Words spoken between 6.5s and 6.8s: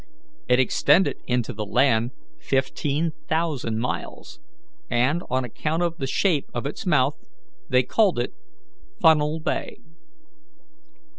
of